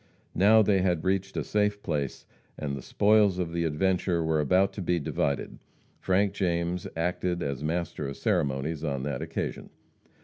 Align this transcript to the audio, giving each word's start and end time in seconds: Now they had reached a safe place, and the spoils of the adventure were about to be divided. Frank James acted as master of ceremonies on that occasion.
Now 0.33 0.63
they 0.63 0.81
had 0.81 1.03
reached 1.03 1.37
a 1.37 1.43
safe 1.43 1.83
place, 1.83 2.25
and 2.57 2.75
the 2.75 2.81
spoils 2.81 3.37
of 3.37 3.53
the 3.53 3.65
adventure 3.65 4.23
were 4.23 4.39
about 4.39 4.73
to 4.73 4.81
be 4.81 4.97
divided. 4.99 5.59
Frank 5.99 6.33
James 6.33 6.87
acted 6.97 7.43
as 7.43 7.63
master 7.63 8.07
of 8.07 8.17
ceremonies 8.17 8.83
on 8.83 9.03
that 9.03 9.21
occasion. 9.21 9.69